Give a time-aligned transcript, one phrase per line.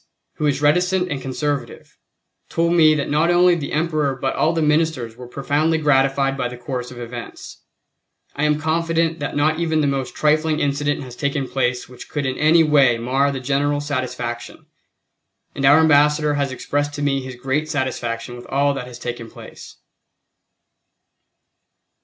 [0.37, 1.95] who is reticent and conservative,
[2.49, 6.47] told me that not only the Emperor but all the Ministers were profoundly gratified by
[6.47, 7.61] the course of events.
[8.35, 12.25] I am confident that not even the most trifling incident has taken place which could
[12.25, 14.65] in any way mar the general satisfaction,
[15.53, 19.29] and our Ambassador has expressed to me his great satisfaction with all that has taken
[19.29, 19.75] place.